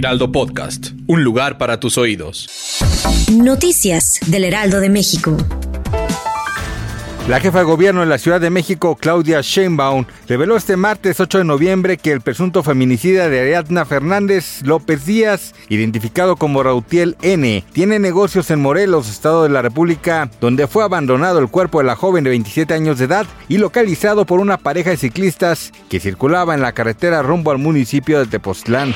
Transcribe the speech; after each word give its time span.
Heraldo 0.00 0.32
Podcast, 0.32 0.92
un 1.08 1.24
lugar 1.24 1.58
para 1.58 1.78
tus 1.78 1.98
oídos. 1.98 2.48
Noticias 3.30 4.18
del 4.28 4.44
Heraldo 4.44 4.80
de 4.80 4.88
México. 4.88 5.36
La 7.28 7.38
jefa 7.38 7.58
de 7.58 7.64
gobierno 7.64 8.00
de 8.00 8.06
la 8.06 8.16
Ciudad 8.16 8.40
de 8.40 8.48
México, 8.48 8.96
Claudia 8.96 9.42
Sheinbaum, 9.42 10.06
reveló 10.26 10.56
este 10.56 10.78
martes 10.78 11.20
8 11.20 11.38
de 11.38 11.44
noviembre 11.44 11.98
que 11.98 12.12
el 12.12 12.22
presunto 12.22 12.62
feminicida 12.62 13.28
de 13.28 13.40
Ariadna 13.40 13.84
Fernández 13.84 14.62
López 14.62 15.04
Díaz, 15.04 15.54
identificado 15.68 16.36
como 16.36 16.62
Rautiel 16.62 17.18
N., 17.20 17.62
tiene 17.74 17.98
negocios 17.98 18.50
en 18.50 18.62
Morelos, 18.62 19.10
Estado 19.10 19.42
de 19.42 19.50
la 19.50 19.60
República, 19.60 20.30
donde 20.40 20.66
fue 20.66 20.82
abandonado 20.82 21.40
el 21.40 21.50
cuerpo 21.50 21.78
de 21.78 21.84
la 21.84 21.94
joven 21.94 22.24
de 22.24 22.30
27 22.30 22.72
años 22.72 22.98
de 22.98 23.04
edad 23.04 23.26
y 23.50 23.58
localizado 23.58 24.24
por 24.24 24.40
una 24.40 24.56
pareja 24.56 24.88
de 24.88 24.96
ciclistas 24.96 25.72
que 25.90 26.00
circulaba 26.00 26.54
en 26.54 26.62
la 26.62 26.72
carretera 26.72 27.20
rumbo 27.20 27.50
al 27.50 27.58
municipio 27.58 28.18
de 28.18 28.26
Tepoztlán. 28.26 28.94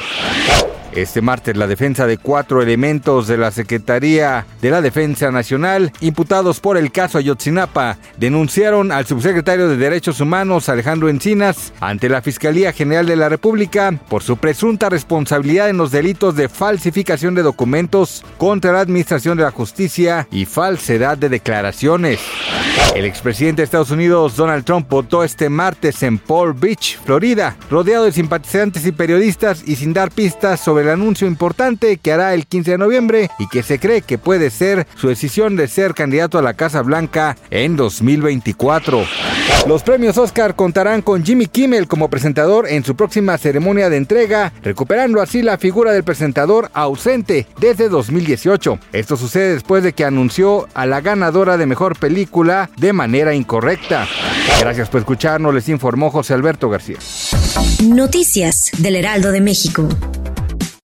Este 0.94 1.20
martes 1.20 1.56
la 1.56 1.66
defensa 1.66 2.06
de 2.06 2.18
cuatro 2.18 2.62
elementos 2.62 3.26
de 3.26 3.36
la 3.36 3.50
Secretaría 3.50 4.46
de 4.62 4.70
la 4.70 4.80
Defensa 4.80 5.32
Nacional, 5.32 5.92
imputados 6.00 6.60
por 6.60 6.76
el 6.76 6.92
caso 6.92 7.18
Ayotzinapa, 7.18 7.98
denunciaron 8.16 8.92
al 8.92 9.04
subsecretario 9.04 9.68
de 9.68 9.76
Derechos 9.76 10.20
Humanos 10.20 10.68
Alejandro 10.68 11.08
Encinas 11.08 11.72
ante 11.80 12.08
la 12.08 12.22
Fiscalía 12.22 12.72
General 12.72 13.06
de 13.06 13.16
la 13.16 13.28
República 13.28 13.98
por 14.08 14.22
su 14.22 14.36
presunta 14.36 14.88
responsabilidad 14.88 15.68
en 15.68 15.78
los 15.78 15.90
delitos 15.90 16.36
de 16.36 16.48
falsificación 16.48 17.34
de 17.34 17.42
documentos 17.42 18.24
contra 18.38 18.72
la 18.72 18.80
Administración 18.80 19.36
de 19.36 19.42
la 19.42 19.50
Justicia 19.50 20.28
y 20.30 20.44
falsedad 20.44 21.18
de 21.18 21.28
declaraciones. 21.28 22.20
El 22.94 23.06
expresidente 23.06 23.60
de 23.60 23.64
Estados 23.64 23.90
Unidos, 23.90 24.36
Donald 24.36 24.64
Trump, 24.64 24.88
votó 24.88 25.24
este 25.24 25.48
martes 25.48 26.02
en 26.04 26.16
Palm 26.16 26.58
Beach, 26.58 26.98
Florida, 27.04 27.56
rodeado 27.68 28.04
de 28.04 28.12
simpatizantes 28.12 28.86
y 28.86 28.92
periodistas 28.92 29.64
y 29.66 29.74
sin 29.74 29.92
dar 29.92 30.12
pistas 30.12 30.60
sobre 30.60 30.84
el 30.84 30.90
anuncio 30.90 31.26
importante 31.26 31.96
que 31.96 32.12
hará 32.12 32.34
el 32.34 32.46
15 32.46 32.70
de 32.70 32.78
noviembre 32.78 33.30
y 33.40 33.48
que 33.48 33.64
se 33.64 33.80
cree 33.80 34.02
que 34.02 34.16
puede 34.16 34.50
ser 34.50 34.86
su 34.94 35.08
decisión 35.08 35.56
de 35.56 35.66
ser 35.66 35.92
candidato 35.94 36.38
a 36.38 36.42
la 36.42 36.54
Casa 36.54 36.82
Blanca 36.82 37.36
en 37.50 37.76
2024. 37.76 39.04
Los 39.66 39.82
premios 39.82 40.18
Oscar 40.18 40.54
contarán 40.54 41.02
con 41.02 41.24
Jimmy 41.24 41.46
Kimmel 41.46 41.88
como 41.88 42.08
presentador 42.10 42.68
en 42.68 42.84
su 42.84 42.94
próxima 42.96 43.38
ceremonia 43.38 43.88
de 43.88 43.96
entrega, 43.96 44.52
recuperando 44.62 45.20
así 45.20 45.42
la 45.42 45.58
figura 45.58 45.92
del 45.92 46.04
presentador 46.04 46.70
ausente 46.74 47.46
desde 47.58 47.88
2018. 47.88 48.78
Esto 48.92 49.16
sucede 49.16 49.54
después 49.54 49.82
de 49.82 49.94
que 49.94 50.04
anunció 50.04 50.68
a 50.74 50.86
la 50.86 51.00
ganadora 51.00 51.56
de 51.56 51.66
mejor 51.66 51.98
película 51.98 52.63
de 52.76 52.92
manera 52.92 53.34
incorrecta. 53.34 54.06
Gracias 54.60 54.88
por 54.88 55.00
escucharnos, 55.00 55.54
les 55.54 55.68
informó 55.68 56.10
José 56.10 56.34
Alberto 56.34 56.68
García. 56.68 56.98
Noticias 57.82 58.70
del 58.78 58.96
Heraldo 58.96 59.32
de 59.32 59.40
México. 59.40 59.88